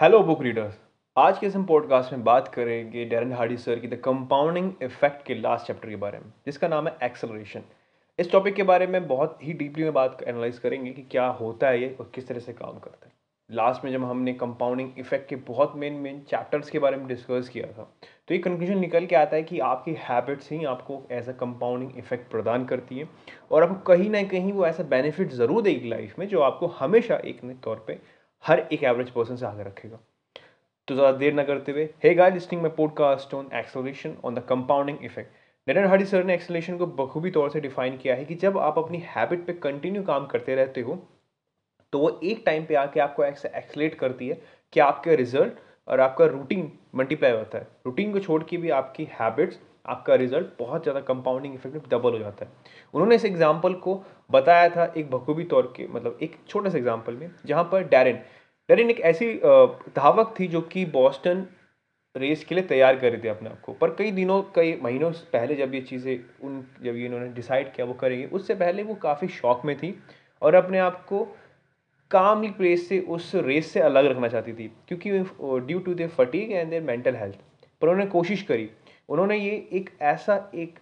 Hello 0.00 0.18
book 0.20 0.42
readers 0.42 0.74
आज 1.16 1.38
के 1.38 1.46
इस 1.46 1.54
हम 1.56 1.64
पॉडकास्ट 1.64 2.12
में 2.12 2.22
बात 2.24 2.48
करेंगे 2.48 3.04
डेरन 3.04 3.32
हार्डी 3.32 3.56
सर 3.56 3.78
की 3.78 3.88
द 3.88 3.94
कंपाउंडिंग 3.94 4.72
इफ़ेक्ट 4.82 5.26
के 5.26 5.34
लास्ट 5.34 5.66
चैप्टर 5.66 5.88
के 5.88 5.96
बारे 5.96 6.18
में, 6.18 6.32
जिसका 6.46 6.68
नाम 6.68 6.88
है 6.88 6.96
एक्सेलरेशन 7.02 7.62
इस 8.18 8.30
टॉपिक 8.32 8.54
के 8.54 8.62
बारे 8.62 8.86
में 8.86 9.06
बहुत 9.08 9.38
ही 9.42 9.52
डीपली 9.52 9.84
में 9.84 9.92
बात 9.92 10.22
एनालाइज 10.28 10.58
करेंगे 10.58 10.90
कि 10.90 11.02
क्या 11.02 11.26
होता 11.26 11.68
है 11.68 11.80
ये 11.82 11.96
और 12.00 12.10
किस 12.14 12.28
तरह 12.28 12.40
से 12.40 12.52
काम 12.52 12.78
करता 12.78 13.06
है। 13.06 13.12
लास्ट 13.50 13.84
में 13.84 13.90
जब 13.92 14.04
हमने 14.04 14.32
कंपाउंडिंग 14.32 14.90
इफ़ेक्ट 14.98 15.28
के 15.28 15.36
बहुत 15.36 15.76
मेन 15.76 15.92
मेन 15.92 16.20
चैप्टर्स 16.20 16.70
के 16.70 16.78
बारे 16.78 16.96
में 16.96 17.06
डिस्कस 17.06 17.48
किया 17.48 17.66
था 17.66 17.88
तो 18.28 18.34
ये 18.34 18.38
कंक्लूजन 18.38 18.78
निकल 18.78 19.06
के 19.06 19.16
आता 19.16 19.36
है 19.36 19.42
कि 19.42 19.58
आपकी 19.58 19.94
हैबिट्स 20.00 20.52
ही 20.52 20.64
आपको 20.64 21.02
एज 21.10 21.28
अ 21.28 21.32
कंपाउंडिंग 21.32 21.98
इफ़ेक्ट 21.98 22.30
प्रदान 22.30 22.64
करती 22.64 22.98
है 22.98 23.08
और 23.50 23.62
आपको 23.62 23.94
कहीं 23.94 24.10
ना 24.10 24.22
कहीं 24.22 24.52
वो 24.52 24.66
ऐसा 24.66 24.82
बेनिफिट 24.88 25.32
ज़रूर 25.32 25.62
देगी 25.62 25.88
लाइफ 25.88 26.18
में 26.18 26.28
जो 26.28 26.40
आपको 26.40 26.66
हमेशा 26.66 27.16
एक 27.24 27.40
तौर 27.64 27.76
पर 27.76 28.00
हर 28.44 28.58
एक 28.72 28.82
एवरेज 28.84 29.10
पर्सन 29.10 29.36
से 29.36 29.46
आगे 29.46 29.62
रखेगा। 29.62 29.98
तो 30.88 30.94
ज़्यादा 30.94 31.16
देर 31.18 31.32
ना 31.34 31.42
करते 31.44 31.72
हुए 31.72 31.88
हे 32.02 32.14
गाइस 32.14 32.34
लिस्टिंग 32.34 32.62
में 32.62 32.74
podcast 32.76 33.34
on 33.34 33.48
acceleration 33.54 34.16
on 34.24 34.34
the 34.34 34.42
compounding 34.48 35.04
effect 35.04 35.30
Darren 35.66 35.86
Hardy 35.88 36.04
sir 36.04 36.24
ने 36.24 36.34
एक्सेलेशन 36.34 36.76
को 36.78 36.86
बखूबी 36.96 37.30
तौर 37.30 37.50
से 37.50 37.60
डिफाइन 37.60 37.96
किया 37.96 38.14
है 38.14 38.24
कि 38.24 38.34
जब 38.34 38.58
आप 38.58 38.78
अपनी 38.78 39.02
हैबिट 39.06 39.46
पे 39.46 39.52
कंटिन्यू 39.52 40.02
काम 40.02 40.26
करते 40.26 40.54
रहते 40.54 40.80
हो 40.80 40.96
तो 41.92 41.98
वो 41.98 42.18
एक 42.24 42.42
टाइम 42.46 42.64
पे 42.66 42.74
आके 42.74 43.00
आपको 43.00 43.24
एक्सलेट 43.24 43.94
करती 43.94 44.28
है 44.28 44.40
कि 44.72 44.80
आपके 44.80 45.16
रिज़ल्ट 45.16 45.58
और 45.88 46.00
आपका 46.00 46.26
रूटीन 46.26 46.70
मल्टीप्लाई 46.94 47.32
होता 47.32 47.58
है। 47.58 47.68
रूटीन 47.86 48.12
को 48.12 48.20
छोड़ 48.20 48.42
के 48.42 48.56
भी 48.56 48.70
आपकी 48.72 49.08
हैबिट्स 49.12 49.58
आपका 49.84 50.14
रिज़ल्ट 50.14 50.46
बहुत 50.58 50.82
ज़्यादा 50.82 51.00
कंपाउंडिंग 51.02 51.54
इफ़ेक्ट 51.54 51.76
में 51.76 51.84
डबल 51.90 52.12
हो 52.12 52.18
जाता 52.18 52.44
है। 52.44 52.50
उन्होंने 52.94 53.14
इस 53.14 53.24
एग्ज़ाम्पल 53.24 53.74
को 53.76 54.02
बताया 54.30 54.68
था 54.70 54.92
एक 54.96 55.10
बखूबी 55.10 55.44
तौर 55.46 55.72
के 55.76 55.86
मतलब 55.88 56.18
एक 56.22 56.36
छोटे 56.48 56.70
से 56.70 56.78
एग्ज़ाम्पल 56.78 57.14
में, 57.14 57.30
जहाँ 57.46 57.64
पर 57.72 57.88
डैरन 57.88 58.18
डैरन 58.68 58.90
एक 58.90 59.00
ऐसी 59.02 59.34
धावक 59.96 60.34
थी 60.40 60.46
जो 60.48 60.60
कि 60.62 60.84
बॉस्टन 60.92 61.46
रेस 62.14 62.44
के 62.44 62.54
लिए 62.54 62.64
तैयार 62.64 62.96
कर 62.96 63.10
रही 63.12 63.22
थी 63.22 63.28
अपने 63.28 63.50
आप 63.50 63.60
को। 63.60 63.72
पर 63.72 63.94
कई 63.94 64.10
दिनों, 64.12 64.42
कई 64.54 64.78
महीनों 64.82 65.10
पहले 65.32 65.54
जब 65.56 65.74
ये 65.74 65.80
चीज़ें 65.82 66.18
उन, 66.42 66.64
जब 66.82 66.96
ये 66.96 67.04
इन्होंने 67.06 67.28
डिसाइड 67.30 67.72
किया 67.74 67.86
वो 67.86 67.94
करेंगे, 67.94 68.26
उससे 68.26 68.54
पहले 68.54 68.82
वो 68.82 68.94
काफ़ी 69.02 69.28
शौक 69.30 69.64
में 69.64 69.76
थी 69.78 69.94
और 70.42 70.54
अपने 70.54 70.78
आप 70.78 71.04
को 71.08 71.24
कामली 72.10 72.50
प्लेस 72.52 72.88
से, 72.88 72.98
उस 73.00 73.32
रेस 73.36 73.70
से 73.72 73.80
अलग 73.80 74.06
रखना 74.06 74.28
चाहती 74.28 74.52
थी, 74.52 74.70
क्योंकि 74.88 75.10
due 75.66 75.78
to 75.78 75.94
their 75.94 76.08
fatigue 76.08 76.50
and 76.50 76.70
their 76.70 76.82
mental 76.82 77.16
health 77.16 77.38
पर 77.82 77.88
उन्होंने 77.88 78.10
कोशिश 78.10 78.42
करी 78.42 78.68
उन्होंने 79.08 79.36
ये 79.36 79.56
एक 79.72 79.90
ऐसा 80.02 80.36
एक 80.54 80.78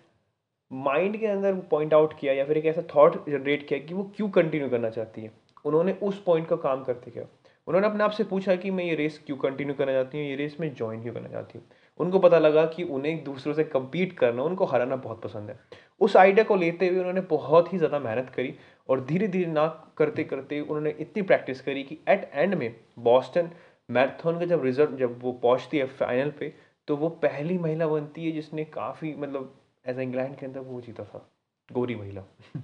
माइंड 0.71 1.17
के 1.21 1.27
अंदर 1.27 1.55
पॉइंट 1.71 1.95
आउट 1.95 2.19
किया 2.19 2.33
या 2.33 2.45
फिर 2.45 2.59
एक 2.59 2.67
ऐसा 2.67 2.83
थॉट 2.95 3.29
जनरेट 3.29 3.67
किया 3.69 3.79
कि 3.79 3.95
वो 3.95 4.13
क्यों 4.17 4.29
कंटिन्यू 4.31 4.69
करना 4.69 4.91
चाहती 4.91 5.23
है। 5.23 5.31
उन्होंने 5.65 5.93
उस 6.03 6.23
पॉइंट 6.23 6.47
का 6.49 6.57
काम 6.57 6.85
करते 6.85 7.11
क्या। 7.11 7.25
उन्होंने 7.67 7.87
अपने 7.87 8.05
आप 8.05 8.11
से 8.11 8.25
पूछा 8.25 8.55
कि 8.57 8.71
मैं 8.71 8.85
ये 8.85 8.95
रेस 8.95 9.21
क्यों 9.27 9.37
कंटिन्यू 9.37 9.75
करना 9.75 9.93
चाहती 9.93 10.19
हूँ, 10.19 10.27
ये 10.27 10.37
रेस 10.37 10.57
में 10.61 10.75
ज्वाइन 10.75 11.03
क्यों 11.03 11.15
करना 11.15 11.29
चाहती 11.29 11.59
हूँ? 11.59 11.67
उनको 12.01 12.19
पता 12.19 12.39
लगा 12.39 12.65
कि 12.67 12.83
उन्हें 12.83 13.13
एक 13.13 13.25
दूसरों 13.25 13.55
से 13.55 13.65
कम्पीट 13.65 14.13
करना, 14.19 14.43
उनको 14.43 14.65
हराना 14.65 14.97
बहुत 14.97 15.23
पसंद 15.23 15.51
है। 15.51 15.59
उस 16.01 16.17
आइडिया 16.17 16.45
को 16.45 16.57
लेते 16.57 16.89
हुए 16.89 16.99
उन्होंने 16.99 17.21
बहुत 17.21 17.73
ही 17.73 17.79
ज़्यादा 17.79 17.99
मेहनत 17.99 18.31
करी 18.31 18.55
और 18.89 19.05
धीरे 19.05 19.29
धीरे 19.29 19.47
ना 19.47 19.67
करते 19.99 20.25
करते 20.25 20.61
उन्होंने 20.61 20.95
इतनी 21.01 21.23
प्रैक्टिस 21.23 21.61
करी 21.61 21.83
कि 21.83 21.99
एट 22.09 22.31
एंड 22.35 22.55
में 22.55 22.75
बॉस्टन 23.01 23.51
मैराथन 23.89 24.39
का 24.39 24.45
जब 24.47 24.65
रिज़ल्ट 24.65 24.91
जब 24.91 25.19
वो 25.23 25.33
पहुँचती 25.33 25.79
है 25.79 25.87
फाइनल 25.93 26.31
पे 26.31 26.53
तो 26.89 26.97
वो 26.97 27.09
पहली 27.09 27.59
महिला 27.59 27.87
बनती 27.87 28.25
है 28.27 28.33
जिसने 28.33 28.65
काफ़ी 28.65 29.15
मतलब 29.15 29.55
एज 29.87 29.99
इंग्लैंड 29.99 30.37
के 30.37 30.47
अंदर 30.47 30.61
वो 30.61 30.81
जीता 30.81 31.05
था, 31.05 31.29
गोरी 31.69 31.95
महिला। 31.97 32.21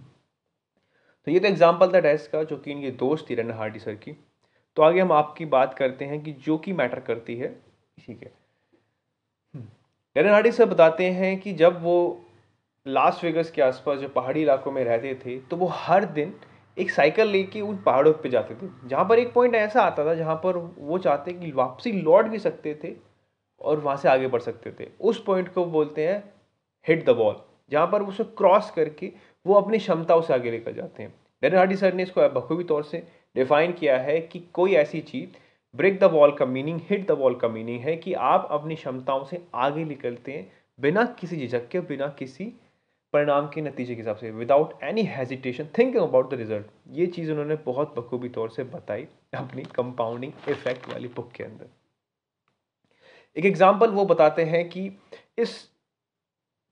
तो 1.26 1.30
ये 1.30 1.40
तो 1.40 1.46
एग्ज़ाम्पल 1.48 1.92
था 1.94 2.00
डेस्क 2.00 2.30
का, 2.32 2.42
जो 2.42 2.56
कि 2.56 2.70
इनके 2.70 2.90
दोस्त 2.90 3.30
थी 3.30 3.34
रन 3.34 3.50
हार्डी 3.50 3.78
सर 3.78 3.94
की। 3.94 4.12
तो 4.76 4.82
आगे 4.82 5.00
हम 5.00 5.12
आपकी 5.12 5.44
बात 5.46 5.74
करते 5.74 6.04
हैं 6.04 6.22
कि 6.22 6.32
जो 6.32 6.58
कि 6.58 6.72
मैटर 6.72 7.00
करती 7.00 7.36
है 7.36 7.48
ठीक 7.98 8.22
है 8.22 8.32
हम्म। 9.54 10.28
हार्डी 10.28 10.52
सर 10.52 10.64
बताते 10.64 11.10
हैं 11.10 11.38
कि 11.40 11.52
जब 11.52 11.82
वो 11.82 12.24
लास्ट 12.86 13.24
वेगस 13.24 13.50
के 13.50 13.62
आसपास, 13.62 13.98
जो 13.98 14.08
पहाड़ी 14.08 14.42
इलाकों 14.42 14.72
में 14.72 14.84
रहते 14.84 15.14
थे 15.26 15.38
तो 15.40 15.56
वो 15.56 15.66
हर 15.72 16.04
दिन 16.04 16.34
एक 16.76 16.90
साइकिल 16.90 17.28
लेके 17.28 17.60
उन 17.60 17.76
पहाड़ों 17.76 18.12
पे 18.12 18.28
जाते 18.28 18.54
थे। 18.54 18.68
जहाँ 18.88 19.04
पर 19.04 19.18
एक 19.18 19.32
पॉइंट 19.32 19.54
ऐसा 19.54 19.82
आता 19.82 20.04
था 20.06 20.14
जहाँ 20.14 20.36
पर 20.36 20.56
वो 20.78 20.98
चाहते 20.98 21.32
कि 21.32 21.50
वापसी 21.52 21.92
लौट 21.92 22.26
भी 22.26 22.38
सकते 22.38 22.74
थे 22.84 22.94
और 23.60 23.80
वहाँ 23.80 23.96
से 23.96 24.08
आगे 24.08 24.26
बढ़ 24.28 24.40
सकते 24.40 24.70
थे। 24.80 24.88
उस 25.00 25.22
पॉइंट 25.24 25.52
को 25.54 25.64
बोलते 25.66 26.06
हैं 26.06 26.22
हिट 26.86 27.04
द 27.06 27.16
बॉल 27.16 27.36
जहाँ 27.72 27.86
पर 27.86 28.02
उसे 28.02 28.24
क्रॉस 28.36 28.70
करके 28.70 29.12
वो 29.46 29.54
अपनी 29.54 29.78
क्षमताओं 29.78 30.22
से 30.22 30.34
आगे 30.34 30.50
लेकर 30.50 30.72
जाते 30.72 31.02
हैं। 31.02 31.14
डेरन 31.42 31.56
हार्डी 31.56 31.76
सर 31.76 31.94
ने 31.94 32.02
इसको 32.02 32.28
बखूबी 32.30 32.64
तौर 32.64 32.82
से 32.84 33.02
डिफाइन 33.36 33.72
किया 33.72 33.98
है 33.98 34.20
कि 34.22 34.38
कोई 34.54 34.74
ऐसी 34.76 35.00
चीज़ 35.02 35.36
ब्रेक 35.74 35.98
द 36.00 36.04
बॉल 36.10 36.32
का 36.36 36.46
मीनिंग 36.46 36.80
हिट 36.90 37.06
द 37.08 37.12
बॉल 37.18 37.34
का 37.34 37.48
मीनिंग 37.48 37.80
है 37.80 37.96
कि 37.96 38.12
आप 38.14 38.48
अपनी 38.50 38.74
क्षमताओं 38.74 39.24
से 39.24 39.40
आगे 39.56 39.84
निकलते 39.84 40.32
हैं 40.32 40.50
बिना 40.78 41.04
किसी 41.20 41.36
झिझक 41.36 41.68
के, 41.68 41.80
बिना 41.80 42.06
किसी 42.18 42.44
परिणाम 43.14 43.46
के 43.48 43.60
नतीजे 43.60 43.94
के 43.94 44.00
हिसाब 44.00 44.16
से 44.16 44.30
without 44.30 44.82
any 44.84 45.02
hesitation 45.06 45.68
thinking 45.78 46.02
about 46.02 46.30
the 46.30 46.38
result 46.38 46.66
ये 46.92 47.06
चीज़ 47.08 47.30
उन्होंने 47.30 47.56
बहुत 47.66 47.94
बखूबी 47.98 48.28
तौर 48.28 48.50
से 48.50 48.64
बताई 48.66 49.06
अपनी 49.34 49.62
कंपाउंडिंग 49.74 50.32
इफ़ेक्ट 50.48 50.88
वाली 50.88 51.08
बुक 51.08 51.30
के 51.32 51.44
अंदर। 51.44 51.66
एक 53.36 53.44
एग्ज़ाम्पल 53.44 53.90
वो 53.90 54.04
बताते 54.04 54.44
हैं 54.44 54.68
कि 54.68 54.90
इस 55.38 55.58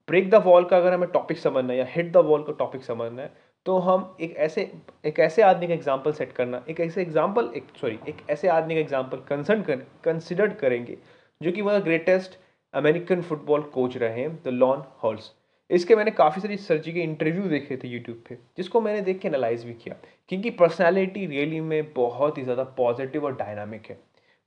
ब्रेक 0.07 0.29
द 0.29 0.35
वॉल 0.45 0.65
का 0.65 0.77
अगर 0.77 0.93
हमें 0.93 1.09
टॉपिक 1.09 1.37
समझना 1.37 1.73
है 1.73 1.79
या 1.79 1.85
हिट 1.89 2.11
द 2.11 2.17
वॉल 2.25 2.43
का 2.43 2.53
टॉपिक 2.59 2.83
समझना 2.83 3.21
है 3.21 3.45
तो 3.65 3.77
हम 3.79 4.15
एक 4.21 4.35
ऐसे 4.37 4.61
एक 5.05 5.19
ऐसे 5.19 5.41
आदमी 5.41 5.67
का 5.67 5.73
एग्ज़ाम्पल 5.73 6.11
सेट 6.13 6.31
करना, 6.33 6.63
एक 6.69 6.79
ऐसे 6.79 7.01
एग्ज़ाम्पल 7.01 7.51
एक 7.55 7.67
सॉरी 7.81 7.99
एक 8.09 8.17
ऐसे 8.29 8.47
आदमी 8.49 8.75
का 8.75 8.79
एग्ज़ाम्पल 8.81 9.17
कंसर्न 9.29 9.61
कर 9.61 9.75
कंसिडर्ड 10.03 10.55
करेंगे, 10.57 10.97
जो 11.41 11.51
कि 11.51 11.61
वह 11.61 11.79
ग्रेटेस्ट 11.79 12.37
अमेरिकन 12.73 13.21
फुटबॉल 13.21 13.61
कोच 13.73 13.97
रहे 13.97 14.21
हैं 14.21 14.35
द 14.45 14.53
लॉन 14.53 14.83
हॉल्स 15.03 15.31
इसके 15.69 15.95
मैंने 15.95 16.11
काफ़ी 16.13 16.41
सारी 16.41 16.57
सर्जी 16.57 16.91
के 16.93 16.99
इंटरव्यू 17.01 17.43
देखे 17.49 17.77
थे 17.77 17.87
यूट्यूब 17.87 18.23
पे, 18.29 18.37
जिसको 18.57 18.81
मैंने 18.81 19.01
देख 19.01 19.19
के 19.19 19.27
एनालाइज 19.27 19.65
भी 19.65 19.73
किया, 19.73 19.95
क्योंकि 20.29 20.49
पर्सनैलिटी 20.53 21.25
रियली 21.25 21.59
में 21.61 21.93
बहुत 21.93 22.37
ही 22.37 22.43
ज़्यादा 22.43 22.63
पॉजिटिव 22.77 23.25
और 23.25 23.35
डायनामिक 23.35 23.89
है। 23.89 23.99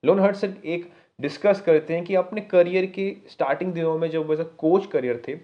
लोन 0.04 0.20
हर्ट 0.20 0.36
सर 0.36 0.54
एक 0.64 0.90
डिस्कस 1.20 1.60
करते 1.60 1.94
हैं 1.94 2.04
कि 2.04 2.14
अपने 2.14 2.40
करियर 2.40 2.86
के 2.86 3.14
स्टार्टिंग 3.28 3.72
दिनों 3.72 3.98
में 3.98 4.08
जब 4.10 4.28
वैसा 4.28 4.42
कोच 4.58 4.86
करियर 4.86 5.22
थे 5.28 5.34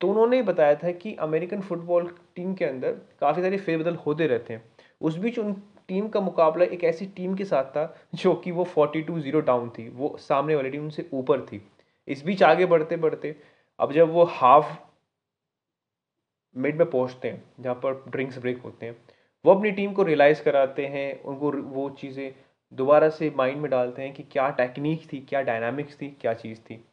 तो 0.00 0.08
उन्होंने 0.08 0.42
बताया 0.42 0.74
था 0.74 0.90
कि 0.92 1.14
अमेरिकन 1.20 1.60
फुटबॉल 1.60 2.06
टीम 2.36 2.54
के 2.54 2.64
अंदर 2.64 2.92
काफ़ी 3.20 3.42
सारे 3.42 3.56
फेरबदल 3.58 3.94
होते 3.96 4.26
रहते 4.26 4.54
हैं। 4.54 4.62
उस 5.00 5.16
बीच 5.16 5.38
उन 5.38 5.52
टीम 5.88 6.08
का 6.08 6.20
मुकाबला 6.20 6.64
एक 6.64 6.84
ऐसी 6.84 7.06
टीम 7.06 7.34
के 7.34 7.44
साथ 7.44 7.64
था, 7.64 7.94
जो 8.14 8.34
कि 8.34 8.50
वो 8.50 8.64
फोर्टी 8.64 9.02
टू 9.02 9.18
ज़ीरो 9.20 9.40
डाउन 9.40 9.68
थी, 9.68 9.88
वो 9.88 10.16
सामने 10.20 10.54
वाली 10.54 10.70
टीम 10.70 10.88
से 10.88 11.08
ऊपर 11.12 11.40
थी। 11.42 11.62
इस 12.08 12.24
बीच 12.24 12.42
आगे 12.42 12.66
बढ़ते 12.66 12.96
बढ़ते, 12.96 13.34
अब 13.78 13.92
जब 13.92 14.12
वो 14.12 14.24
हाफ़ 14.24 14.76
मिड 16.56 16.78
में 16.78 16.90
पहुँचते 16.90 17.28
हैं, 17.28 17.42
जहाँ 17.60 17.74
पर 17.74 18.04
ड्रिंक्स 18.08 18.38
ब्रेक 18.38 18.62
होते 18.62 18.86
हैं, 18.86 18.96
वो 19.44 19.54
अपनी 19.54 19.70
टीम 19.70 19.92
को 19.92 20.02
रियलाइज़ 20.02 20.42
कराते 20.42 20.86
हैं, 20.86 21.22
उनको 21.22 21.50
वो 21.52 21.88
चीज़ें 21.90 22.30
दोबारा 22.72 23.08
से 23.10 23.32
माइंड 23.36 23.60
में 23.60 23.70
डालते 23.70 24.02
हैं 24.02 24.12
कि 24.14 24.22
क्या 24.22 24.48
टेक्निक 24.52 25.02
थी, 25.12 25.18
क्या 25.20 25.40
डायनामिक्स 25.42 25.96
थी, 26.02 26.08
क्या 26.20 26.32
चीज़ 26.34 26.58
थी। 26.60 26.84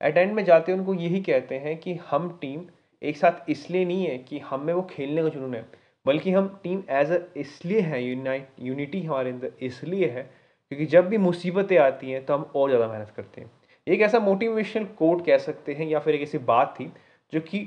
एट 0.00 0.16
एंड 0.16 0.32
में 0.32 0.44
जाते 0.44 0.72
हैं 0.72 0.78
उनको 0.78 0.94
यही 0.94 1.20
कहते 1.22 1.54
हैं 1.56 1.76
कि 1.78 1.94
हम 2.10 2.28
टीम 2.40 2.64
एक 3.02 3.16
साथ 3.16 3.50
इसलिए 3.50 3.84
नहीं 3.84 4.06
है 4.06 4.16
कि 4.20 4.38
हम 4.40 4.60
में 4.60 4.72
वो 4.74 4.82
खेलने 4.90 5.22
का 5.22 5.28
जुनून 5.28 5.54
है, 5.54 5.64
बल्कि 6.06 6.32
हम 6.32 6.48
टीम 6.62 6.82
एज 6.90 7.10
अ 7.12 7.18
इसलिए 7.36 7.80
हैं 7.80 8.00
यूनाइट 8.00 8.48
यूनिटी 8.60 9.02
हमारे 9.02 9.30
अंदर 9.30 9.52
इसलिए 9.62 10.08
है, 10.08 10.22
क्योंकि 10.72 10.86
जब 10.86 11.08
भी 11.08 11.18
मुसीबतें 11.18 11.76
आती 11.78 12.10
हैं 12.10 12.24
तो 12.26 12.34
हम 12.34 12.50
और 12.56 12.68
ज़्यादा 12.70 12.88
मेहनत 12.88 13.12
करते 13.16 13.40
हैं। 13.40 13.50
एक 13.86 14.00
ऐसा 14.00 14.18
मोटिवेशनल 14.20 14.84
कोड 14.98 15.24
कह 15.26 15.38
सकते 15.38 15.74
हैं 15.74 15.86
या 15.86 15.98
फिर 15.98 16.14
एक 16.14 16.22
ऐसी 16.22 16.38
बात 16.44 16.74
थी 16.80 16.92
जो 17.32 17.40
कि 17.42 17.66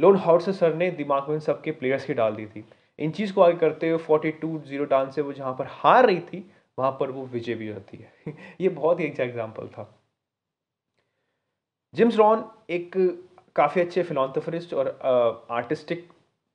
लोन 0.00 0.16
हाउस 0.18 0.48
सर 0.58 0.74
ने 0.74 0.90
दिमाग 0.92 1.28
में 1.30 1.38
सबके 1.40 1.70
प्लेयर्स 1.72 2.04
की 2.04 2.14
डाल 2.14 2.34
दी 2.34 2.46
थी। 2.46 2.64
इन 2.98 3.10
चीज़ 3.10 3.32
को 3.32 3.40
आगे 3.40 3.56
करते 3.58 3.88
हुए 3.88 3.98
फोर्टी 4.00 4.30
टू 4.32 4.58
ज़ीरो 4.60 4.84
डांस 4.86 5.14
से 5.14 5.22
वो 5.22 5.32
जहाँ 5.32 5.52
पर 5.58 5.66
हार 5.70 6.06
रही 6.06 6.20
थी 6.22 6.44
वहाँ 6.80 6.90
पर 7.00 7.10
वो 7.10 7.26
विजय 7.28 7.54
भी 7.54 7.68
होती 7.68 7.96
है। 7.98 8.34
ये 8.60 8.68
बहुत 8.70 9.00
ही 9.00 9.08
अच्छा 9.10 9.24
एग्ज़ाम्पल 9.24 9.68
था। 9.68 9.88
जिम्स 11.94 12.16
रॉन 12.16 12.44
एक 12.70 12.96
काफ़ी 13.56 13.80
अच्छे 13.80 14.02
फिलोसफरिस्ट 14.02 14.72
और 14.74 14.88
आर्टिस्टिक 15.52 16.08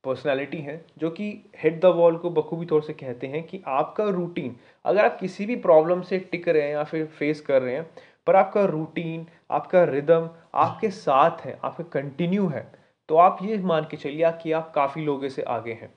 पर्सनालिटी 0.04 0.58
हैं, 0.58 0.86
जो 0.98 1.10
कि 1.10 1.28
हेड 1.58 1.80
द 1.82 1.86
वॉल 1.96 2.18
को 2.18 2.30
बखूबी 2.30 2.66
तौर 2.66 2.82
से 2.82 2.94
कहते 2.94 3.28
हैं 3.28 3.44
कि 3.44 3.62
आपका 3.68 4.04
रूटीन 4.10 4.56
अगर 4.86 5.06
आप 5.06 5.18
किसी 5.20 5.46
भी 5.46 5.56
प्रॉब्लम 5.62 6.02
से 6.02 6.20
टिक 6.32 6.48
रहे 6.50 6.64
हैं 6.64 6.72
या 6.72 6.84
फिर 6.84 7.06
फेस 7.20 7.42
कर 7.42 7.62
रहे 7.62 7.76
हैं, 7.76 7.90
पर 8.28 8.36
आपका 8.36 8.66
रूटीन 8.66 9.26
आपका 9.52 9.84
रिदम 9.86 10.30
आपके 10.58 10.90
साथ 10.92 11.46
है, 11.46 11.60
आपका 11.64 11.84
कंटिन्यू 11.92 12.48
है 12.48 12.68
तो 13.10 13.18
आप 13.18 13.40
ये 13.44 13.58
मान 13.64 13.88
के 13.92 13.98
चलिए 13.98 14.32
कि 14.44 14.52
आप 14.52 14.72
काफ़ी 14.76 15.06
लोगों 15.06 15.30
से 15.30 15.42
आगे 15.52 15.74
हैं। 15.74 15.94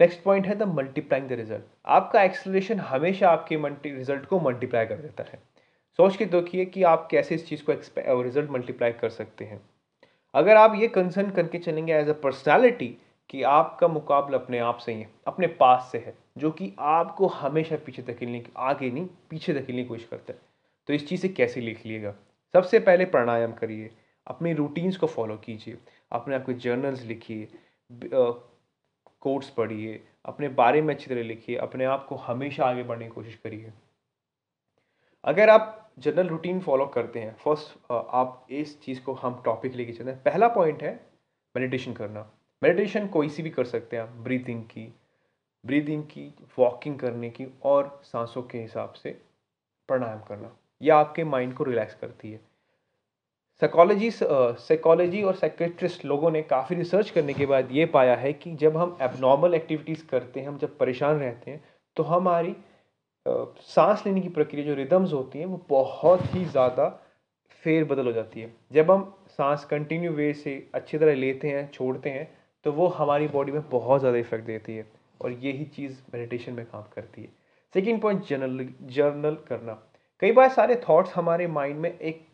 नेक्स्ट 0.00 0.22
पॉइंट 0.22 0.46
है 0.46 0.54
द 0.54 0.62
मल्टीप्लाइंग 0.68 1.28
द 1.28 1.32
रिज़ल्ट 1.32 1.64
आपका 1.88 2.22
एक्सलेशन 2.22 2.78
हमेशा 2.80 3.30
आपके 3.30 3.56
मल्टी 3.58 3.90
रिज़ल्ट 3.90 4.24
को 4.26 4.40
मल्टीप्लाई 4.40 4.86
कर 4.86 4.96
देता 4.96 5.22
है। 5.22 5.42
सोच 5.98 6.16
के 6.16 6.24
देखिए 6.26 6.64
कि 6.64 6.82
आप 6.82 7.06
कैसे 7.10 7.34
इस 7.34 7.46
चीज़ 7.48 7.64
को 7.64 8.20
रिज़ल्ट 8.22 8.50
मल्टीप्लाई 8.50 8.92
कर 8.92 9.08
सकते 9.10 9.44
हैं। 9.44 9.60
अगर 10.34 10.56
आप 10.56 10.74
ये 10.76 10.88
कंसर्न 10.88 11.30
करके 11.30 11.58
चलेंगे 11.58 11.94
एज 11.94 12.08
अ 12.08 12.12
पर्सनैलिटी 12.22 12.96
कि 13.30 13.42
आपका 13.42 13.88
मुकाबला 13.88 14.38
अपने 14.38 14.58
आप 14.58 14.78
से 14.78 14.92
ही 14.92 15.00
है, 15.00 15.08
अपने 15.26 15.46
पास 15.46 15.88
से 15.92 15.98
है, 15.98 16.14
जो 16.38 16.50
कि 16.50 16.72
आपको 16.80 17.26
हमेशा 17.26 17.76
पीछे 17.76 18.02
धकेलने 18.02 18.40
की, 18.40 18.50
आगे 18.56 18.90
नहीं, 18.90 19.06
पीछे 19.30 19.54
धकेलने 19.54 19.82
की 19.82 19.88
कोशिश 19.88 20.06
करता 20.10 20.32
है 20.32 20.38
तो 20.88 20.92
इस 20.94 21.08
चीज़ 21.08 21.20
से 21.20 21.28
कैसे 21.30 21.60
लिख 21.60 21.84
लिएगा? 21.86 22.14
सबसे 22.54 22.78
पहले 22.80 23.04
प्राणायाम 23.06 23.52
करिए, 23.52 23.90
अपनी 24.26 24.52
रूटीन्स 24.52 24.96
को 24.96 25.06
फॉलो 25.08 25.36
कीजिए, 25.36 25.76
अपने 26.12 26.34
आपके 26.34 26.52
जर्नल्स 26.54 27.04
लिखिए 27.04 27.48
कोट्स 29.20 29.50
पढ़िए, 29.50 30.02
अपने 30.24 30.48
बारे 30.48 30.82
में 30.82 30.94
अच्छी 30.94 31.06
तरह 31.06 31.22
लिखिए, 31.22 31.56
अपने 31.56 31.84
आप 31.84 32.06
को 32.06 32.16
हमेशा 32.16 32.64
आगे 32.64 32.82
बढ़ने 32.82 33.04
की 33.04 33.10
कोशिश 33.10 33.34
करिए। 33.34 33.72
अगर 35.24 35.50
आप 35.50 35.76
जनरल 35.98 36.28
रूटीन 36.28 36.60
फॉलो 36.60 36.86
करते 36.86 37.20
हैं 37.20 37.34
फ़र्स्ट 37.34 37.92
आप 37.92 38.46
इस 38.50 38.80
चीज़ 38.82 39.02
को 39.02 39.12
हम 39.12 39.42
टॉपिक 39.44 39.74
लेके 39.74 39.92
चलते 39.92 40.10
हैं। 40.10 40.22
पहला 40.22 40.48
पॉइंट 40.48 40.82
है 40.82 40.94
मेडिटेशन 41.56 41.92
करना। 41.92 42.30
मेडिटेशन 42.62 43.06
कोई 43.08 43.28
सी 43.28 43.42
भी 43.42 43.50
कर 43.50 43.64
सकते 43.64 43.96
हैं 43.96 44.02
आप 44.02 44.08
ब्रीथिंग 44.08 44.62
की 44.64 44.94
ब्रीदिंग 45.66 46.02
की 46.04 46.34
वॉकिंग 46.58 46.98
करने 46.98 47.30
की 47.30 47.46
और 47.62 48.00
सांसों 48.04 48.42
के 48.42 48.58
हिसाब 48.58 48.92
से 48.92 49.10
प्राणायाम 49.88 50.20
करना। 50.20 50.56
यह 50.82 50.96
आपके 50.96 51.24
माइंड 51.24 51.54
को 51.54 51.64
रिलैक्स 51.64 51.94
करती 51.94 52.32
है। 52.32 52.40
साइकोलॉजी 53.62 54.10
साइकोलॉजी 54.12 55.22
और 55.22 55.34
साइकेट्रिस्ट 55.36 56.04
लोगों 56.04 56.30
ने 56.30 56.42
काफ़ी 56.44 56.76
रिसर्च 56.76 57.10
करने 57.10 57.34
के 57.34 57.46
बाद 57.46 57.68
ये 57.72 57.84
पाया 57.88 58.14
है 58.16 58.32
कि 58.34 58.54
जब 58.56 58.76
हम 58.76 58.96
एबनॉर्मल 59.02 59.54
एक्टिविटीज़ 59.54 60.04
करते 60.06 60.40
हैं, 60.40 60.46
हम 60.48 60.58
जब 60.58 60.76
परेशान 60.78 61.18
रहते 61.18 61.50
हैं 61.50 61.62
तो 61.96 62.02
हमारी 62.04 62.54
सांस 63.66 64.02
लेने 64.06 64.20
की 64.20 64.28
प्रक्रिया 64.30 64.66
जो 64.66 64.74
रिदम्स 64.74 65.12
होती 65.12 65.38
हैं, 65.38 65.46
वो 65.46 65.60
बहुत 65.68 66.34
ही 66.34 66.44
ज़्यादा 66.44 66.88
फेर 67.64 67.84
बदल 67.84 68.06
हो 68.06 68.12
जाती 68.12 68.40
है। 68.40 68.52
जब 68.72 68.90
हम 68.90 69.02
सांस 69.28 69.64
कंटिन्यू 69.70 70.12
वे 70.12 70.32
से 70.34 70.54
अच्छी 70.74 70.98
तरह 70.98 71.14
लेते 71.16 71.48
हैं, 71.48 71.70
छोड़ते 71.70 72.10
हैं 72.10 72.28
तो 72.64 72.72
वो 72.72 72.86
हमारी 72.88 73.28
बॉडी 73.28 73.52
में 73.52 73.68
बहुत 73.70 74.00
ज़्यादा 74.00 74.18
इफ़ेक्ट 74.18 74.46
देती 74.46 74.76
है 74.76 74.86
और 75.20 75.32
यही 75.42 75.64
चीज़ 75.66 76.00
मेडिटेशन 76.14 76.52
में 76.52 76.64
काम 76.66 76.84
करती 76.94 77.22
है। 77.22 77.28
सेकेंड 77.74 78.00
पॉइंट 78.02 78.24
जर्नल 78.26 78.66
जर्नल 78.90 79.36
करना। 79.48 79.78
कई 80.22 80.32
बार 80.32 80.48
सारे 80.50 80.80
थॉट्स 80.88 81.14
हमारे 81.14 81.46
माइंड 81.48 81.78
में 81.78 81.90
एक 81.90 82.26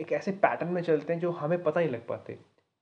एक 0.00 0.12
ऐसे 0.12 0.32
पैटर्न 0.32 0.70
में 0.70 0.82
चलते 0.82 1.12
हैं 1.12 1.20
जो 1.20 1.30
हमें 1.30 1.62
पता 1.62 1.80
नहीं 1.80 1.90
लग 1.90 2.06
पाते। 2.06 2.38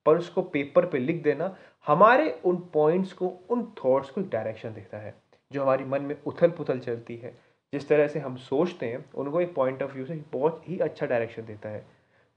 पर 0.06 0.18
उसको 0.18 0.42
पेपर 0.42 0.86
पे 0.86 0.98
लिख 0.98 1.22
देना, 1.22 1.56
हमारे 1.86 2.40
उन 2.44 2.56
पॉइंट्स 2.56 3.12
को, 3.12 3.28
उन 3.28 3.74
थॉट्स 3.84 4.10
को 4.10 4.20
डायरेक्शन 4.20 4.74
देता 4.74 4.98
है, 4.98 5.14
जो 5.52 5.62
हमारी 5.62 5.84
मन 5.84 6.02
में 6.02 6.16
उथल 6.26 6.50
पुथल 6.50 6.78
चलती 6.78 7.16
है। 7.16 7.38
जिस 7.72 7.88
तरह 7.88 8.08
से 8.08 8.18
हम 8.18 8.36
सोचते 8.36 8.86
हैं, 8.86 9.12
उनको 9.14 9.40
एक 9.40 9.54
पॉइंट 9.54 9.82
ऑफ़ 9.82 9.94
व्यू 9.94 10.06
से 10.06 10.14
बहुत 10.32 10.62
ही 10.68 10.78
अच्छा 10.78 11.06
डायरेक्शन 11.06 11.42
देता 11.44 11.68
है। 11.68 11.86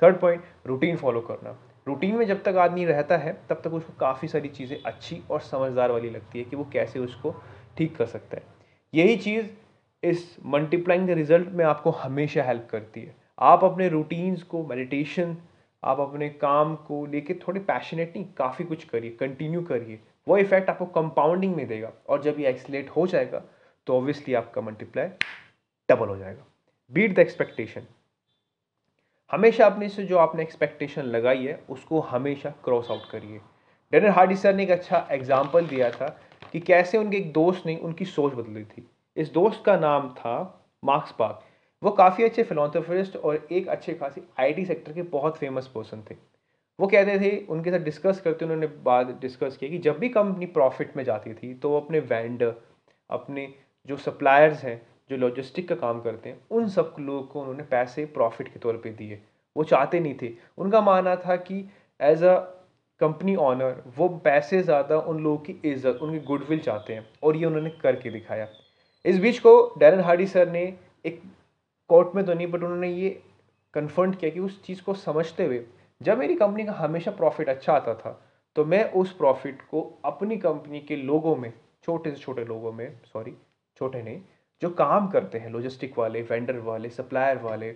थर्ड 0.03 0.19
पॉइंट 0.19 0.43
रूटीन 0.65 0.97
फॉलो 0.97 1.21
करना। 1.21 1.57
रूटीन 1.87 2.15
में 2.15 2.25
जब 2.25 2.43
तक 2.43 2.55
आदमी 2.55 2.85
रहता 2.85 3.17
है, 3.17 3.41
तब 3.49 3.61
तक 3.63 3.73
उसको 3.73 3.93
काफ़ी 3.99 4.27
सारी 4.27 4.49
चीज़ें 4.49 4.83
अच्छी 4.85 5.23
और 5.31 5.39
समझदार 5.39 5.91
वाली 5.91 6.09
लगती 6.09 6.39
है 6.39 6.45
कि 6.45 6.55
वो 6.55 6.69
कैसे 6.73 6.99
उसको 6.99 7.35
ठीक 7.77 7.95
कर 7.95 8.05
सकता 8.05 8.37
है। 8.37 8.43
यही 8.93 9.17
चीज़ 9.17 9.47
इस 10.03 10.37
मल्टीप्लाइंग 10.45 11.07
द 11.07 11.09
रिज़ल्ट 11.09 11.49
में 11.49 11.65
आपको 11.65 11.91
हमेशा 11.91 12.43
हेल्प 12.43 12.67
करती 12.71 13.01
है। 13.01 13.24
आप 13.39 13.63
अपने 13.63 13.87
रूटीन्स 13.89 14.43
को 14.43 14.63
मेडिटेशन 14.65 15.35
आप 15.83 15.99
अपने 15.99 16.29
काम 16.31 16.75
को 16.77 17.05
लेके 17.05 17.33
थोड़े 17.37 17.59
पैशनेट 17.61 18.13
नहीं, 18.15 18.25
काफ़ी 18.37 18.65
कुछ 18.65 18.83
करिए 18.83 19.11
कंटिन्यू 19.19 19.61
करिए। 19.63 19.99
वो 20.27 20.37
इफ़ेक्ट 20.37 20.69
आपको 20.69 20.85
कंपाउंडिंग 20.93 21.55
में 21.55 21.67
देगा 21.67 21.91
और 22.09 22.21
जब 22.23 22.39
ये 22.39 22.47
एक्सलेट 22.49 22.89
हो 22.89 23.05
जाएगा 23.07 23.41
तो 23.87 23.97
ऑब्वियसली 23.97 24.33
आपका 24.33 24.61
मल्टीप्लाई 24.61 25.07
डबल 25.89 26.07
हो 26.07 26.17
जाएगा। 26.17 26.45
बीट 26.91 27.15
द 27.15 27.19
एक्सपेक्टेशन 27.19 27.87
हमेशा 29.31 29.65
अपने 29.65 29.89
से 29.89 30.03
जो 30.05 30.17
आपने 30.17 30.43
एक्सपेक्टेशन 30.43 31.01
लगाई 31.03 31.45
है, 31.45 31.59
उसको 31.69 31.99
हमेशा 32.01 32.49
क्रॉस 32.63 32.91
आउट 32.91 33.09
करिए। 33.11 33.39
डेनर 33.93 34.09
हार्डी 34.09 34.35
सर 34.35 34.53
ने 34.55 34.63
एक 34.63 34.71
अच्छा 34.71 35.07
एग्ज़ाम्पल 35.11 35.67
दिया 35.67 35.89
था 35.91 36.07
कि 36.51 36.59
कैसे 36.61 36.97
उनके 36.97 37.17
एक 37.17 37.31
दोस्त 37.33 37.65
ने 37.65 37.75
उनकी 37.77 38.05
सोच 38.07 38.33
बदली 38.33 38.63
थी। 38.65 38.87
इस 39.17 39.31
दोस्त 39.33 39.63
का 39.65 39.77
नाम 39.79 40.09
था 40.13 40.37
मार्क्स 40.83 41.11
पार्क 41.11 41.44
वो 41.81 41.91
काफ़ी 41.93 42.23
अच्छे 42.23 42.43
फिलोसफरिस्ट 42.43 43.15
और 43.17 43.47
एक 43.51 43.67
अच्छे 43.67 43.93
खासी 43.93 44.21
आईटी 44.39 44.65
सेक्टर 44.65 44.93
के 44.93 45.01
बहुत 45.11 45.37
फ़ेमस 45.37 45.67
पर्सन 45.67 46.03
थे। 46.11 46.15
वो 46.79 46.87
कहते 46.87 47.19
थे, 47.19 47.37
उनके 47.45 47.71
साथ 47.71 47.79
डिस्कस 47.79 48.19
करते 48.21 48.45
उन्होंने 48.45 48.67
बात 48.83 49.07
डिस्कस 49.21 49.57
किया 49.57 49.69
कि 49.71 49.77
जब 49.79 49.99
भी 49.99 50.09
कंपनी 50.09 50.45
प्रॉफिट 50.53 50.95
में 50.97 51.03
जाती 51.03 51.33
थी 51.33 51.53
तो 51.53 51.69
वो 51.69 51.79
अपने 51.79 51.99
वेंडर 52.01 52.53
अपने 53.09 53.47
जो 53.89 53.97
सप्लायर्स 53.97 54.63
हैं, 54.63 54.81
जो 55.09 55.17
लॉजिस्टिक 55.17 55.67
का 55.69 55.75
काम 55.75 56.01
करते 56.01 56.29
हैं, 56.29 56.39
उन 56.51 56.67
सब 56.69 56.95
लोगों 56.99 57.21
को 57.23 57.39
उन्होंने 57.39 57.63
पैसे 57.71 58.05
प्रॉफिट 58.13 58.47
के 58.47 58.59
तौर 58.59 58.77
पे 58.77 58.89
दिए। 58.91 59.21
वो 59.55 59.63
चाहते 59.63 59.99
नहीं 59.99 60.15
थे। 60.21 60.31
उनका 60.57 60.81
मानना 60.81 61.15
था 61.17 61.35
कि 61.37 61.63
एज 61.99 62.23
अ 62.23 62.35
कंपनी 63.01 63.35
ऑनर 63.37 63.81
वो 63.97 64.07
पैसे 64.25 64.61
ज़्यादा 64.63 64.97
उन 64.99 65.19
लोगों 65.19 65.37
की 65.37 65.59
इज़्ज़त, 65.65 65.99
उनकी 66.01 66.19
गुडविल 66.25 66.59
चाहते 66.59 66.93
हैं 66.93 67.07
और 67.23 67.37
ये 67.37 67.45
उन्होंने 67.45 67.69
करके 67.81 68.09
दिखाया। 68.09 68.47
इस 69.05 69.19
बीच 69.19 69.39
को 69.39 69.73
डैरन 69.79 69.99
हार्डी 69.99 70.27
सर 70.27 70.49
ने 70.49 70.61
एक 71.05 71.21
कोर्ट 71.89 72.15
में 72.15 72.25
तो 72.25 72.33
नहीं 72.33 72.47
बट 72.47 72.63
उन्होंने 72.63 72.89
ये 72.89 73.09
कन्फर्म 73.73 74.13
किया 74.13 74.31
कि 74.31 74.39
उस 74.39 74.61
चीज़ 74.63 74.81
को 74.83 74.93
समझते 74.93 75.45
हुए, 75.45 75.63
जब 76.01 76.17
मेरी 76.17 76.35
कंपनी 76.35 76.65
का 76.65 76.73
हमेशा 76.73 77.11
प्रॉफिट 77.11 77.49
अच्छा 77.49 77.73
आता 77.73 77.93
था 77.95 78.19
तो 78.55 78.65
मैं 78.65 78.83
उस 78.93 79.11
प्रॉफिट 79.13 79.61
को 79.71 79.81
अपनी 80.05 80.37
कंपनी 80.37 80.79
के 80.81 80.95
लोगों 80.95 81.35
में, 81.35 81.51
छोटे 81.83 82.11
से 82.11 82.17
छोटे 82.17 82.45
लोगों 82.45 82.71
में 82.71 82.99
सॉरी 83.05 83.33
छोटे 83.77 84.01
नहीं, 84.01 84.21
जो 84.61 84.69
काम 84.71 85.07
करते 85.07 85.37
हैं 85.37 85.49
लॉजिस्टिक 85.49 85.97
वाले 85.99 86.21
वेंडर 86.21 86.59
वाले 86.59 86.89
सप्लायर 86.89 87.37
वाले 87.37 87.75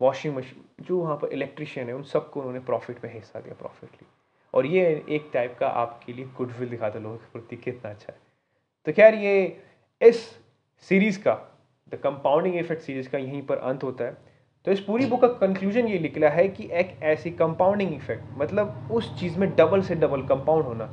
वॉशिंग 0.00 0.36
मशीन 0.36 0.84
जो 0.84 0.98
वहाँ 0.98 1.16
पर 1.16 1.32
इलेक्ट्रिशियन 1.32 1.86
है, 1.86 1.94
उन 1.94 2.02
सबको 2.04 2.40
उन्होंने 2.40 2.60
प्रॉफिट 2.60 3.04
में 3.04 3.12
हिस्सा 3.12 3.40
दिया 3.40 3.54
प्रॉफिट 3.54 3.90
ली। 3.92 4.06
और 4.54 4.66
ये 4.66 4.84
एक 5.08 5.30
टाइप 5.34 5.56
का 5.60 5.68
आपके 5.68 6.12
लिए 6.12 6.24
गुडविल 6.36 6.68
दिखाता 6.68 6.98
लोगों 6.98 7.16
के 7.16 7.30
प्रति 7.32 7.56
कितना 7.56 7.90
अच्छा 7.90 8.12
है। 8.12 8.18
तो 8.86 8.92
खैर 8.92 9.14
ये 9.14 9.62
इस 10.00 10.18
सीरीज़ 10.88 11.18
का 11.20 11.34
द 11.88 11.94
कंपाउंडिंग 11.94 12.56
इफ़ेक्ट 12.56 12.82
सीरीज़ 12.82 13.08
का 13.08 13.18
यहीं 13.18 13.42
पर 13.46 13.58
अंत 13.58 13.84
होता 13.84 14.04
है। 14.04 14.16
तो 14.66 14.72
इस 14.72 14.80
पूरी 14.80 15.06
बुक 15.06 15.20
का 15.20 15.28
कंक्लूजन 15.38 15.88
ये 15.88 15.98
निकला 15.98 16.28
है 16.28 16.46
कि 16.48 16.68
एक 16.72 16.96
ऐसी 17.04 17.30
कंपाउंडिंग 17.32 17.92
इफ़ेक्ट 17.94 18.22
मतलब 18.38 18.88
उस 18.92 19.18
चीज़ 19.20 19.38
में 19.38 19.54
डबल 19.56 19.82
से 19.82 19.94
डबल 19.94 20.22
कंपाउंड 20.26 20.64
होना। 20.64 20.88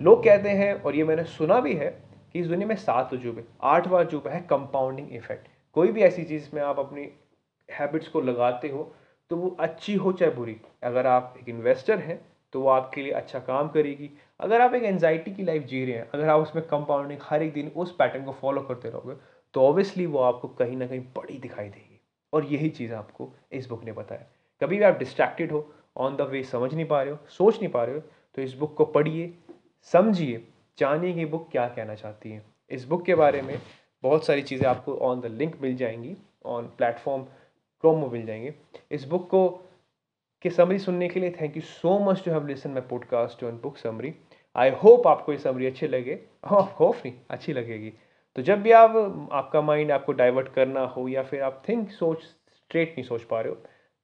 लोग 0.00 0.24
कहते 0.24 0.50
हैं, 0.50 0.72
और 0.74 0.96
ये 0.96 1.04
मैंने 1.04 1.24
सुना 1.26 1.60
भी 1.60 1.74
है, 1.74 1.88
कि 2.32 2.40
इस 2.40 2.46
दुनिया 2.46 2.68
में 2.68 2.74
सात 2.76 3.12
अजूबे 3.14 3.44
आठवां 3.64 4.04
अजूबा 4.04 4.30
है 4.30 4.40
कंपाउंडिंग 4.50 5.12
इफ़ेक्ट 5.12 5.48
कोई 5.76 5.92
भी 5.92 6.02
ऐसी 6.02 6.24
चीज़ 6.24 6.48
में 6.54 6.62
आप 6.62 6.78
अपनी 6.78 7.08
हैबिट्स 7.68 8.08
को 8.08 8.20
लगाते 8.20 8.68
हो 8.68 8.92
तो 9.30 9.36
वो 9.36 9.56
अच्छी 9.60 9.94
हो 9.94 10.12
चाहे 10.12 10.30
बुरी। 10.32 10.56
अगर 10.82 11.06
आप 11.06 11.34
एक 11.40 11.48
इन्वेस्टर 11.48 11.98
हैं 11.98 12.20
तो 12.52 12.60
वो 12.60 12.68
आपके 12.68 13.02
लिए 13.02 13.12
अच्छा 13.12 13.38
काम 13.40 13.68
करेगी। 13.68 14.10
अगर 14.40 14.60
आप 14.60 14.74
एक 14.74 14.82
एनजाइटी 14.82 15.30
की 15.30 15.42
लाइफ 15.42 15.62
जी 15.62 15.84
रहे 15.84 15.94
हैं, 15.94 16.08
अगर 16.14 16.28
आप 16.28 16.40
उसमें 16.40 16.64
कंपाउंडिंग 16.66 17.20
हर 17.22 17.42
एक 17.42 17.52
दिन 17.52 17.70
उस 17.76 17.94
पैटर्न 17.96 18.24
को 18.24 18.32
फॉलो 18.32 18.60
करते 18.62 18.90
रहोगे 18.90 19.14
तो 19.54 19.62
ऑब्वियसली 19.62 20.06
वो 20.06 20.18
आपको 20.18 20.48
कहीं 20.48 20.76
ना 20.76 20.86
कहीं 20.86 21.00
बड़ी 21.16 21.38
दिखाई 21.38 21.68
देगी। 21.68 22.00
और 22.32 22.44
यही 22.44 22.68
चीज़ 22.68 22.92
आपको 22.94 23.30
इस 23.52 23.68
बुक 23.68 23.84
ने 23.84 23.92
बताया। 23.92 24.26
कभी 24.60 24.76
भी 24.76 24.84
आप 24.84 24.98
डिस्ट्रैक्टेड 24.98 25.52
हो 25.52 25.72
ऑन 25.96 26.16
द 26.16 26.20
वे 26.20 26.42
समझ 26.44 26.74
नहीं 26.74 26.86
पा 26.86 27.02
रहे 27.02 27.12
हो 27.12 27.18
सोच 27.28 27.58
नहीं 27.58 27.68
पा 27.68 27.84
रहे 27.84 27.94
हो 27.94 28.00
तो 28.34 28.42
इस 28.42 28.54
बुक 28.54 28.74
को 28.76 28.84
पढ़िए 28.84 29.32
समझिए 29.92 30.46
जानिए 30.78 31.14
कि 31.14 31.24
बुक 31.24 31.48
क्या 31.52 31.68
कहना 31.68 31.94
चाहती 31.94 32.30
है। 32.30 32.44
इस 32.70 32.84
बुक 32.84 33.04
के 33.04 33.14
बारे 33.14 33.42
में 33.42 33.58
बहुत 34.02 34.26
सारी 34.26 34.42
चीज़ें 34.42 34.68
आपको 34.68 34.94
ऑन 34.94 35.20
द 35.20 35.26
लिंक 35.26 35.60
मिल 35.62 35.76
जाएँगी 35.76 36.16
ऑन 36.46 36.66
प्लेटफॉर्म 36.66 37.22
क्रोम 37.80 38.00
में 38.00 38.08
मिल 38.08 38.26
जाएँगे। 38.26 38.54
इस 38.90 39.04
बुक 39.04 39.28
को 39.30 39.48
के 40.42 40.50
समरी 40.50 40.78
सुनने 40.78 41.08
के 41.08 41.20
लिए 41.20 41.30
thank 41.30 41.56
you 41.56 41.62
so 41.62 41.98
much 41.98 42.24
to 42.24 42.30
have 42.30 42.46
listen 42.46 42.70
my 42.70 42.80
podcast 42.80 43.44
on 43.44 43.60
book 43.62 43.76
summary 43.76 44.14
I 44.56 44.70
hope 44.70 45.06
आपको 45.06 45.32
ये 45.32 45.38
समरी 45.38 45.66
अच्छी 45.66 45.86
लगे। 45.86 46.12
होप 46.50 46.94
हाँ, 46.94 47.00
नहीं 47.04 47.12
अच्छी 47.30 47.52
लगेगी। 47.52 47.92
तो 48.36 48.42
जब 48.42 48.62
भी 48.62 48.72
आप, 48.72 49.28
आपका 49.32 49.60
माइंड 49.60 49.90
आपको 49.92 50.12
डाइवर्ट 50.12 50.48
करना 50.48 50.80
हो 50.86 51.08
या 51.08 51.22
फिर 51.22 51.42
आप 51.42 51.62
थिंक 51.68 51.90
सोच 51.90 52.22
स्ट्रेट 52.22 52.90
नहीं 52.90 53.04
सोच 53.04 53.22
पा 53.22 53.40
रहे 53.40 53.52
हो 53.52 53.58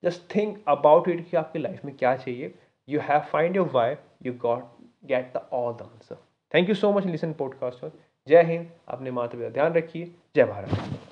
जस्ट 0.04 0.34
थिंक 0.36 0.62
अबाउट 0.68 1.08
इट 1.08 1.28
कि 1.30 1.36
आपकी 1.36 1.58
लाइफ 1.58 1.84
में 1.84 1.94
क्या 1.96 2.16
चाहिए। 2.16 2.54
You 2.88 3.00
have 3.00 3.20
find 3.20 3.56
your 3.56 3.70
why 3.72 3.94
you 4.26 4.32
got 4.32 4.72
get 5.04 5.32
the 5.36 5.46
all 5.52 5.72
the 5.74 5.82
answer 5.82 6.22
thank 6.54 6.68
you 6.68 6.74
so 6.74 6.92
much 6.92 7.06
listen 7.06 7.32
podcast 7.32 7.86
Jai 8.28 8.42
Hind 8.42 8.70
अपने 8.88 9.10
मातृ 9.10 9.38
पिता 9.38 9.50
ध्यान 9.50 9.72
रखिए। 9.72 10.14
जय 10.36 10.44
भारत। 10.44 11.09